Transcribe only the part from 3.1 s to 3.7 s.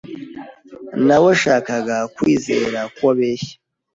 abeshya.